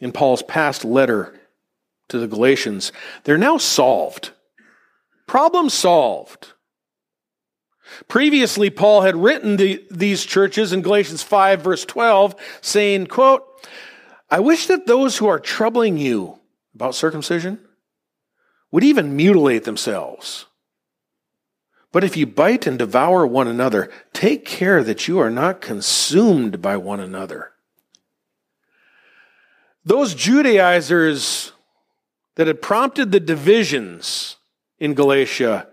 [0.00, 1.38] in Paul's past letter
[2.08, 2.92] to the Galatians,
[3.24, 4.30] they're now solved.
[5.26, 6.52] Problem solved.
[8.08, 13.46] Previously, Paul had written the, these churches in Galatians 5, verse 12, saying, quote,
[14.30, 16.38] I wish that those who are troubling you
[16.74, 17.58] about circumcision
[18.70, 20.46] would even mutilate themselves.
[21.92, 26.62] But if you bite and devour one another, take care that you are not consumed
[26.62, 27.52] by one another.
[29.84, 31.52] Those Judaizers
[32.36, 34.36] that had prompted the divisions
[34.78, 35.66] in Galatia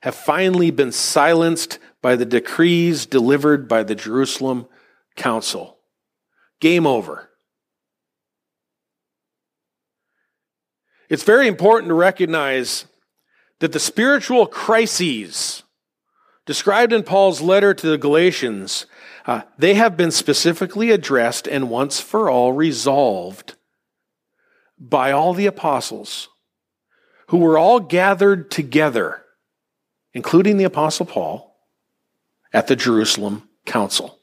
[0.00, 4.66] have finally been silenced by the decrees delivered by the Jerusalem
[5.16, 5.78] Council.
[6.60, 7.28] Game over.
[11.08, 12.86] It's very important to recognize
[13.60, 15.62] that the spiritual crises
[16.46, 18.86] described in Paul's letter to the Galatians,
[19.26, 23.54] uh, they have been specifically addressed and once for all resolved
[24.78, 26.28] by all the apostles
[27.28, 29.24] who were all gathered together
[30.18, 31.54] including the Apostle Paul,
[32.52, 34.18] at the Jerusalem Council.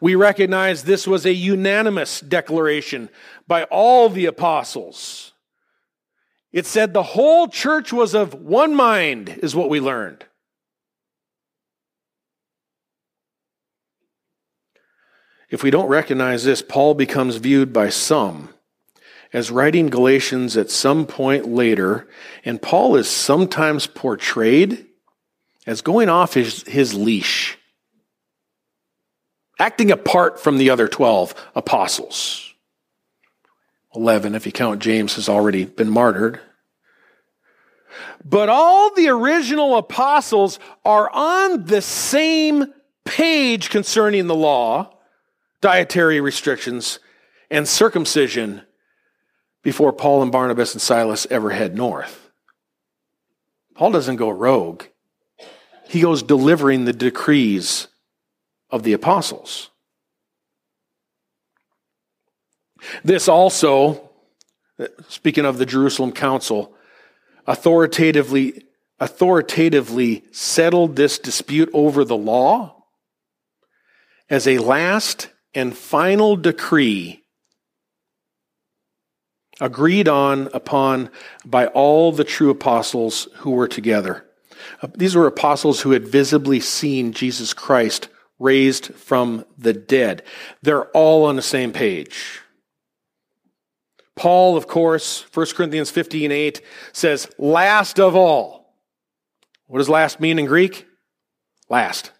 [0.00, 3.10] We recognize this was a unanimous declaration
[3.46, 5.34] by all the apostles.
[6.50, 10.24] It said the whole church was of one mind, is what we learned.
[15.50, 18.48] If we don't recognize this, Paul becomes viewed by some
[19.32, 22.08] as writing Galatians at some point later,
[22.44, 24.86] and Paul is sometimes portrayed
[25.66, 27.56] as going off his, his leash,
[29.58, 32.52] acting apart from the other 12 apostles.
[33.94, 36.40] 11, if you count James, has already been martyred.
[38.24, 42.66] But all the original apostles are on the same
[43.04, 44.94] page concerning the law,
[45.60, 46.98] dietary restrictions,
[47.50, 48.62] and circumcision
[49.62, 52.30] before Paul and Barnabas and Silas ever head north.
[53.74, 54.84] Paul doesn't go rogue,
[55.88, 57.88] he goes delivering the decrees
[58.70, 59.70] of the apostles.
[63.04, 64.10] This also,
[65.08, 66.74] speaking of the Jerusalem Council,
[67.46, 68.64] authoritatively,
[68.98, 72.84] authoritatively settled this dispute over the law
[74.28, 77.21] as a last and final decree
[79.62, 81.08] agreed on upon
[81.44, 84.26] by all the true apostles who were together.
[84.82, 88.08] Uh, these were apostles who had visibly seen Jesus Christ
[88.40, 90.24] raised from the dead.
[90.62, 92.40] They're all on the same page.
[94.16, 96.60] Paul, of course, 1 Corinthians 15 8
[96.92, 98.76] says, last of all.
[99.68, 100.86] What does last mean in Greek?
[101.70, 102.10] Last.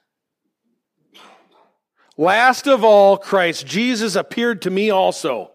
[2.16, 5.51] Last of all, Christ Jesus appeared to me also.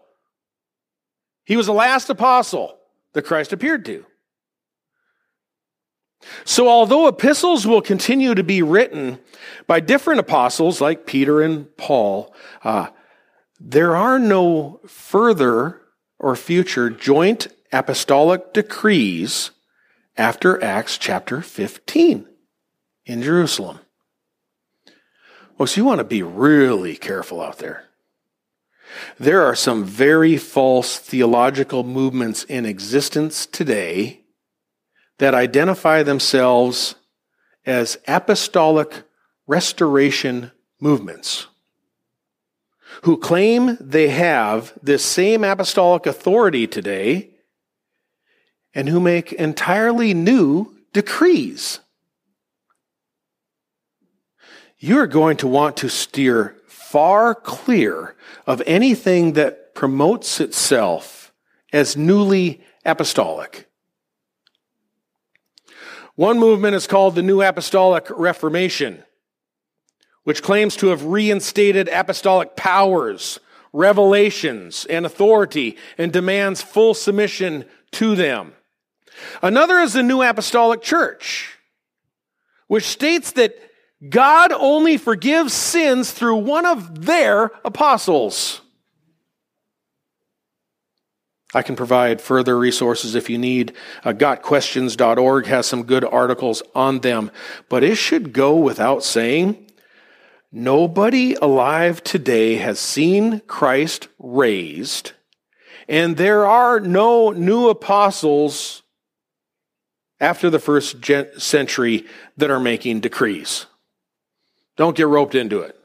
[1.48, 2.78] He was the last apostle
[3.14, 4.04] that Christ appeared to.
[6.44, 9.18] So, although epistles will continue to be written
[9.66, 12.88] by different apostles like Peter and Paul, uh,
[13.58, 15.80] there are no further
[16.18, 19.50] or future joint apostolic decrees
[20.18, 22.28] after Acts chapter 15
[23.06, 23.78] in Jerusalem.
[25.56, 27.87] Well, so you want to be really careful out there.
[29.18, 34.22] There are some very false theological movements in existence today
[35.18, 36.94] that identify themselves
[37.66, 39.02] as apostolic
[39.46, 41.48] restoration movements
[43.02, 47.30] who claim they have this same apostolic authority today
[48.74, 51.80] and who make entirely new decrees.
[54.78, 56.57] You're going to want to steer
[56.90, 58.16] far clear
[58.46, 61.32] of anything that promotes itself
[61.72, 63.68] as newly apostolic.
[66.14, 69.04] One movement is called the New Apostolic Reformation
[70.28, 73.40] which claims to have reinstated apostolic powers,
[73.72, 78.52] revelations, and authority, and demands full submission to them.
[79.40, 81.56] Another is the New Apostolic Church,
[82.66, 83.54] which states that
[84.06, 88.60] God only forgives sins through one of their apostles.
[91.54, 93.72] I can provide further resources if you need.
[94.04, 97.30] Uh, GotQuestions.org has some good articles on them,
[97.68, 99.68] but it should go without saying
[100.50, 105.12] Nobody alive today has seen Christ raised,
[105.86, 108.82] and there are no new apostles
[110.20, 111.04] after the first
[111.38, 112.06] century
[112.38, 113.66] that are making decrees.
[114.78, 115.76] Don't get roped into it.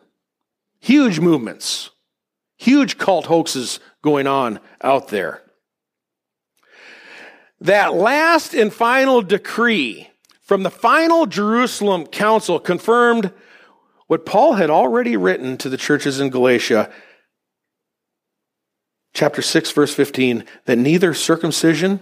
[0.79, 1.89] Huge movements,
[2.57, 5.41] huge cult hoaxes going on out there.
[7.59, 10.09] That last and final decree
[10.41, 13.33] from the final Jerusalem council confirmed
[14.07, 16.91] what Paul had already written to the churches in Galatia,
[19.13, 21.99] chapter 6, verse 15, that neither circumcision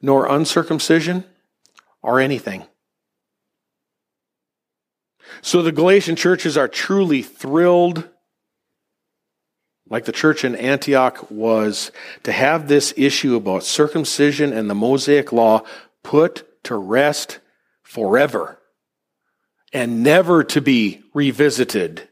[0.00, 1.24] nor uncircumcision
[2.04, 2.66] are anything.
[5.42, 8.08] So the Galatian churches are truly thrilled,
[9.90, 11.90] like the church in Antioch was,
[12.22, 15.62] to have this issue about circumcision and the Mosaic law
[16.04, 17.40] put to rest
[17.82, 18.60] forever
[19.72, 22.08] and never to be revisited.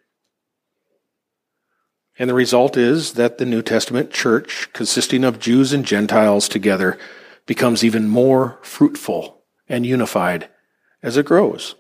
[2.19, 6.99] And the result is that the New Testament church, consisting of Jews and Gentiles together,
[7.47, 10.49] becomes even more fruitful and unified
[11.01, 11.77] as it grows.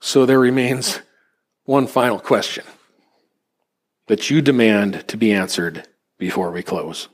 [0.00, 1.00] So there remains
[1.64, 2.64] one final question
[4.06, 5.86] that you demand to be answered
[6.18, 7.08] before we close.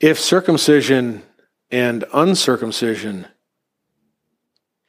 [0.00, 1.22] If circumcision
[1.70, 3.26] and uncircumcision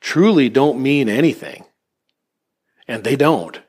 [0.04, 1.64] truly don't mean anything.
[2.88, 3.60] And they don't.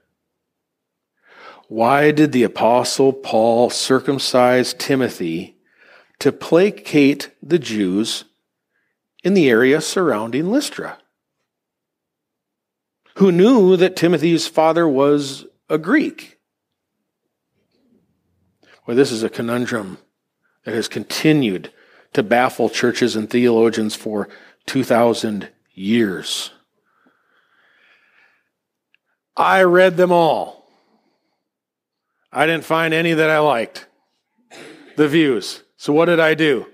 [1.68, 5.56] Why did the apostle Paul circumcise Timothy
[6.18, 8.24] to placate the Jews
[9.22, 10.98] in the area surrounding Lystra?
[13.16, 16.38] Who knew that Timothy's father was a Greek?
[18.86, 19.98] Well, this is a conundrum
[20.64, 21.72] that has continued
[22.12, 24.28] to baffle churches and theologians for
[24.66, 26.50] 2,000 years.
[29.36, 30.68] I read them all.
[32.32, 33.86] I didn't find any that I liked.
[34.96, 35.62] The views.
[35.76, 36.66] So what did I do?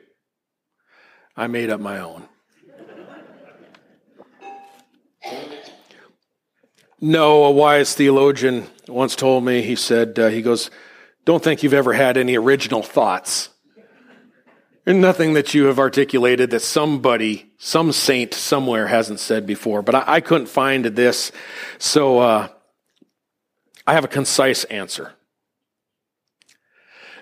[1.37, 2.30] I made up my own.
[7.01, 10.71] No, a wise theologian once told me, he said, uh, he goes,
[11.25, 13.49] Don't think you've ever had any original thoughts.
[14.85, 19.83] And nothing that you have articulated that somebody, some saint somewhere hasn't said before.
[19.83, 21.33] But I, I couldn't find this.
[21.79, 22.49] So uh,
[23.87, 25.13] I have a concise answer.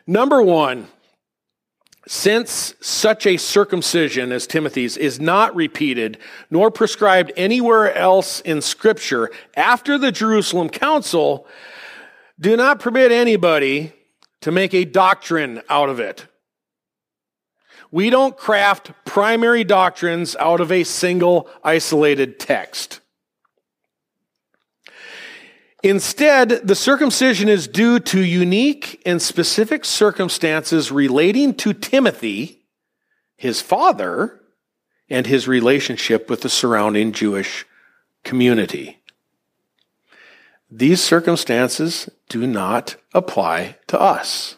[0.06, 0.88] Number one,
[2.08, 6.16] since such a circumcision as Timothy's is not repeated
[6.50, 11.46] nor prescribed anywhere else in Scripture after the Jerusalem Council,
[12.40, 13.92] do not permit anybody
[14.40, 16.26] to make a doctrine out of it.
[17.90, 23.00] We don't craft primary doctrines out of a single isolated text.
[25.82, 32.64] Instead, the circumcision is due to unique and specific circumstances relating to Timothy,
[33.36, 34.40] his father,
[35.08, 37.64] and his relationship with the surrounding Jewish
[38.24, 38.98] community.
[40.70, 44.56] These circumstances do not apply to us.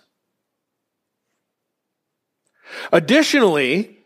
[2.92, 3.98] Additionally,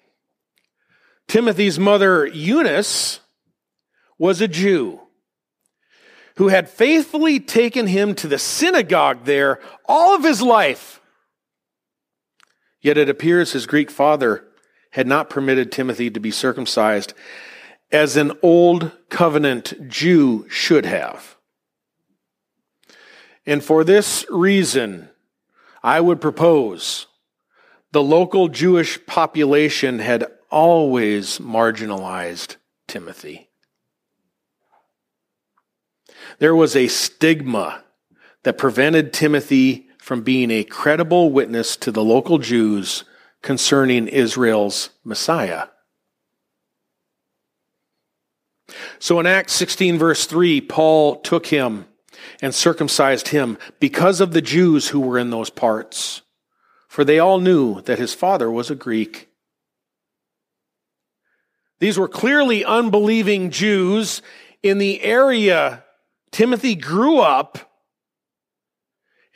[1.28, 3.20] Timothy's mother, Eunice,
[4.18, 5.00] was a Jew
[6.36, 11.00] who had faithfully taken him to the synagogue there all of his life.
[12.80, 14.44] Yet it appears his Greek father
[14.90, 17.14] had not permitted Timothy to be circumcised
[17.90, 21.36] as an old covenant Jew should have.
[23.46, 25.10] And for this reason,
[25.82, 27.06] I would propose
[27.92, 32.56] the local Jewish population had always marginalized
[32.88, 33.50] Timothy.
[36.38, 37.84] There was a stigma
[38.42, 43.04] that prevented Timothy from being a credible witness to the local Jews
[43.42, 45.68] concerning Israel's Messiah.
[48.98, 51.86] So in Acts 16, verse 3, Paul took him
[52.40, 56.22] and circumcised him because of the Jews who were in those parts
[56.94, 59.28] for they all knew that his father was a Greek.
[61.80, 64.22] These were clearly unbelieving Jews
[64.62, 65.82] in the area
[66.34, 67.78] Timothy grew up,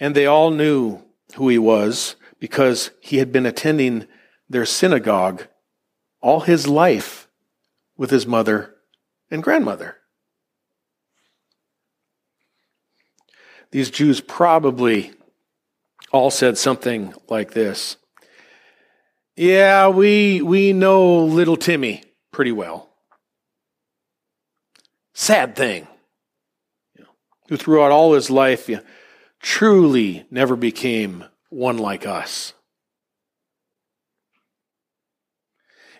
[0.01, 1.01] and they all knew
[1.37, 4.09] who he was because he had been attending
[4.51, 5.45] their synagogue
[6.21, 7.29] all his life
[7.97, 8.75] with his mother
[9.31, 9.99] and grandmother.
[13.71, 15.13] These Jews probably
[16.11, 17.97] all said something like this.
[19.37, 22.91] Yeah, we, we know little Timmy pretty well.
[25.15, 25.87] Sad thing.
[27.49, 28.71] Who throughout all his life
[29.41, 32.53] truly never became one like us.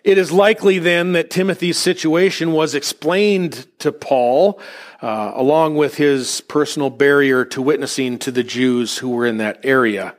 [0.03, 4.59] It is likely then that Timothy's situation was explained to Paul,
[5.01, 9.59] uh, along with his personal barrier to witnessing to the Jews who were in that
[9.63, 10.15] area.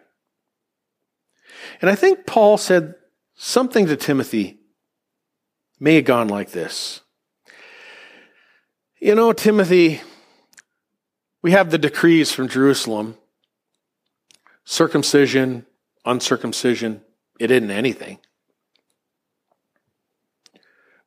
[1.80, 2.94] And I think Paul said
[3.34, 4.60] something to Timothy
[5.78, 7.00] may have gone like this.
[9.00, 10.02] You know, Timothy,
[11.42, 13.16] we have the decrees from Jerusalem
[14.64, 15.66] circumcision,
[16.04, 17.02] uncircumcision,
[17.40, 18.18] it isn't anything.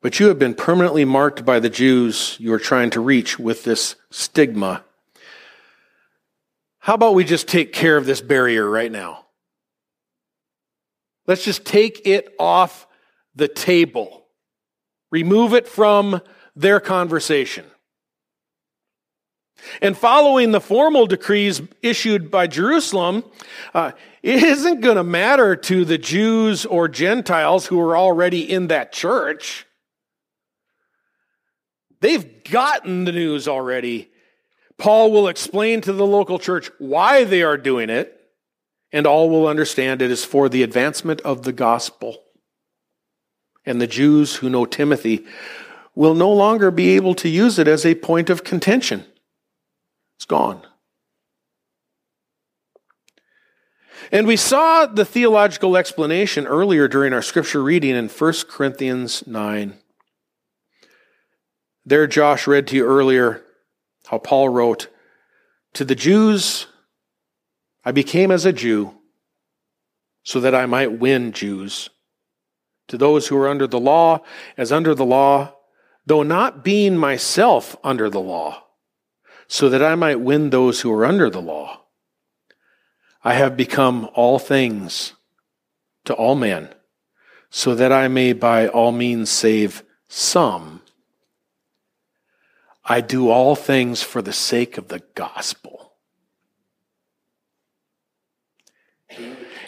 [0.02, 3.64] But you have been permanently marked by the Jews you are trying to reach with
[3.64, 4.84] this stigma.
[6.80, 9.28] How about we just take care of this barrier right now?
[11.26, 12.86] Let's just take it off
[13.34, 14.26] the table.
[15.10, 16.22] Remove it from
[16.54, 17.66] their conversation.
[19.82, 23.24] And following the formal decrees issued by Jerusalem,
[23.74, 23.92] uh,
[24.22, 28.92] it isn't going to matter to the Jews or Gentiles who are already in that
[28.92, 29.66] church
[32.04, 34.12] They've gotten the news already.
[34.78, 38.20] Paul will explain to the local church why they are doing it,
[38.92, 42.22] and all will understand it is for the advancement of the gospel.
[43.66, 45.26] And the Jews who know Timothy
[45.96, 49.06] will no longer be able to use it as a point of contention.
[50.24, 50.62] It's gone.
[54.10, 59.74] And we saw the theological explanation earlier during our scripture reading in 1 Corinthians 9.
[61.86, 63.44] There, Josh read to you earlier
[64.08, 64.88] how Paul wrote,
[65.74, 66.68] To the Jews,
[67.84, 68.96] I became as a Jew
[70.24, 71.90] so that I might win Jews.
[72.88, 74.22] To those who are under the law,
[74.56, 75.58] as under the law,
[76.06, 78.63] though not being myself under the law,
[79.54, 81.82] so that I might win those who are under the law.
[83.24, 85.14] I have become all things
[86.06, 86.70] to all men,
[87.52, 90.82] so that I may by all means save some.
[92.84, 95.94] I do all things for the sake of the gospel.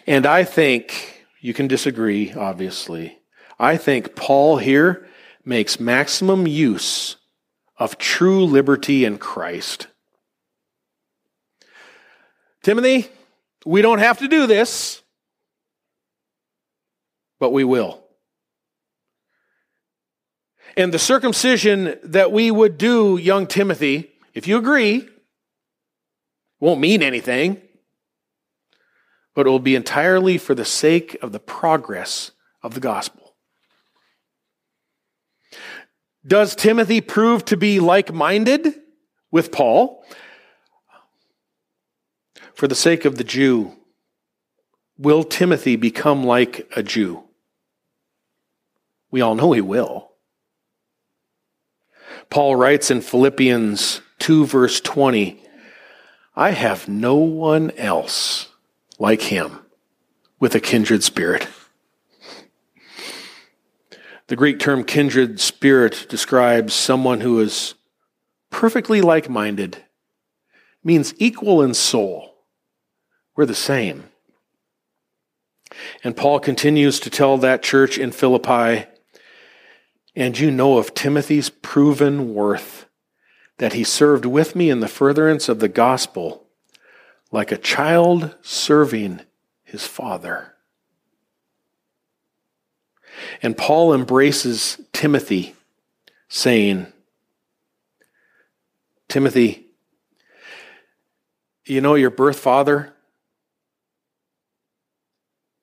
[0.07, 3.19] And I think, you can disagree, obviously.
[3.59, 5.07] I think Paul here
[5.45, 7.17] makes maximum use
[7.78, 9.88] of true liberty in Christ.
[12.63, 13.09] Timothy,
[13.65, 15.01] we don't have to do this,
[17.39, 18.01] but we will.
[20.78, 25.07] And the circumcision that we would do, young Timothy, if you agree,
[26.59, 27.61] won't mean anything,
[29.34, 33.24] but it will be entirely for the sake of the progress of the gospel.
[36.26, 38.73] Does Timothy prove to be like minded
[39.32, 40.03] with Paul?
[42.53, 43.73] For the sake of the Jew,
[44.97, 47.23] will Timothy become like a Jew?
[49.11, 50.11] We all know he will.
[52.30, 55.41] Paul writes in Philippians 2, verse 20,
[56.36, 58.49] I have no one else
[58.97, 59.59] like him
[60.39, 61.47] with a kindred spirit.
[64.28, 67.76] The Greek term kindred spirit describes someone who is
[68.49, 69.84] perfectly like minded,
[70.84, 72.34] means equal in soul.
[73.36, 74.05] We're the same.
[76.03, 78.88] And Paul continues to tell that church in Philippi,
[80.15, 82.88] and you know of Timothy's proven worth,
[83.57, 86.47] that he served with me in the furtherance of the gospel,
[87.32, 89.21] like a child serving
[89.63, 90.55] his father.
[93.41, 95.55] And Paul embraces Timothy,
[96.28, 96.88] saying,
[99.07, 99.68] Timothy,
[101.66, 102.93] you know your birth father?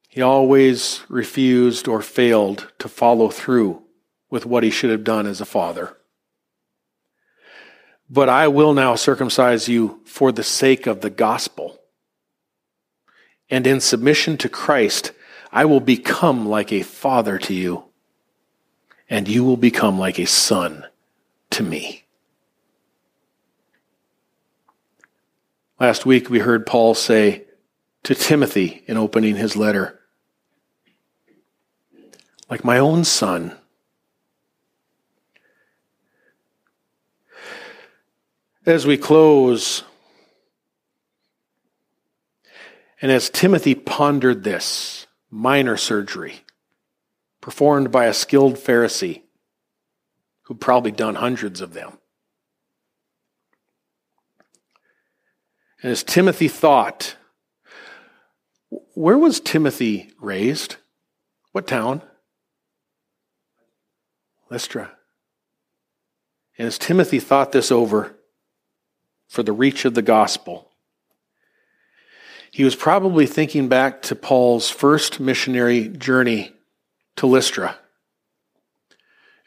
[0.09, 3.82] He always refused or failed to follow through
[4.30, 5.96] with what he should have done as a father.
[8.11, 11.78] But I will now circumcise you for the sake of the gospel.
[13.48, 15.12] And in submission to Christ,
[15.53, 17.84] I will become like a father to you,
[19.11, 20.86] and you will become like a son
[21.50, 22.05] to me.
[25.78, 27.44] Last week we heard Paul say
[28.05, 30.00] to Timothy in opening his letter,
[32.48, 33.55] like my own son.
[38.64, 39.82] As we close,
[43.03, 46.45] and as Timothy pondered this, minor surgery
[47.41, 49.22] performed by a skilled Pharisee
[50.43, 51.99] who'd probably done hundreds of them.
[55.83, 57.16] And as Timothy thought,
[58.95, 60.76] where was Timothy raised?
[61.53, 62.03] What town?
[64.51, 64.93] Lystra.
[66.59, 68.14] And as Timothy thought this over
[69.28, 70.71] for the reach of the gospel,
[72.53, 76.53] he was probably thinking back to Paul's first missionary journey
[77.16, 77.78] to Lystra.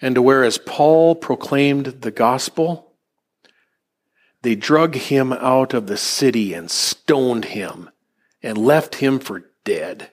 [0.01, 2.93] And to where, as Paul proclaimed the gospel,
[4.41, 7.91] they drug him out of the city and stoned him
[8.41, 10.09] and left him for dead.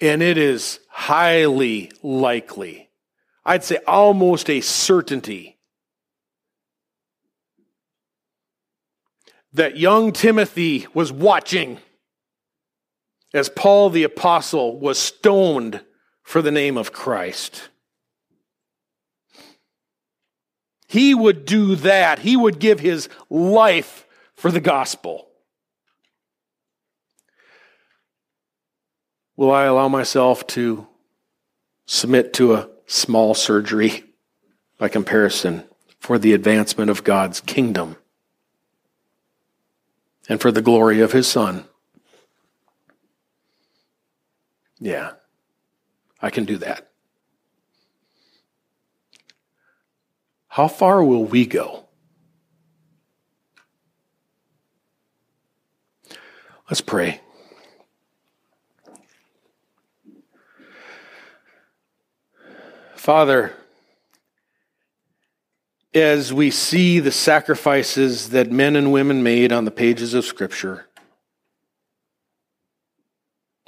[0.00, 2.88] And it is highly likely,
[3.44, 5.58] I'd say almost a certainty,
[9.52, 11.78] that young Timothy was watching
[13.32, 15.80] as Paul the Apostle was stoned
[16.22, 17.68] for the name of Christ.
[20.88, 22.20] He would do that.
[22.20, 25.28] He would give his life for the gospel.
[29.36, 30.86] Will I allow myself to
[31.86, 34.04] submit to a small surgery
[34.78, 35.64] by comparison
[35.98, 37.96] for the advancement of God's kingdom?
[40.30, 41.64] And for the glory of his Son.
[44.78, 45.14] Yeah,
[46.22, 46.88] I can do that.
[50.46, 51.88] How far will we go?
[56.70, 57.20] Let's pray.
[62.94, 63.52] Father,
[65.94, 70.86] as we see the sacrifices that men and women made on the pages of Scripture,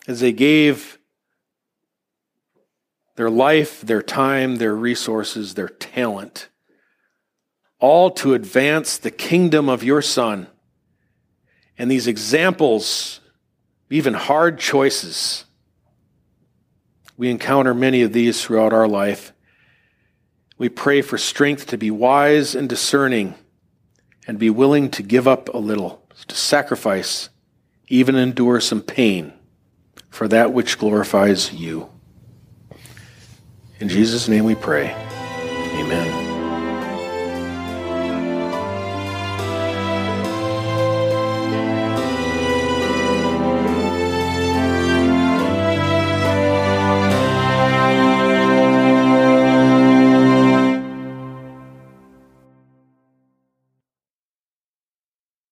[0.07, 0.99] as they gave
[3.17, 6.49] their life, their time, their resources, their talent,
[7.79, 10.47] all to advance the kingdom of your Son.
[11.77, 13.21] And these examples,
[13.91, 15.45] even hard choices,
[17.17, 19.32] we encounter many of these throughout our life.
[20.59, 23.35] We pray for strength to be wise and discerning
[24.27, 27.29] and be willing to give up a little, to sacrifice,
[27.89, 29.33] even endure some pain
[30.11, 31.91] for that which glorifies you.
[33.81, 34.93] In Jesus' name we pray.
[35.75, 36.32] Amen.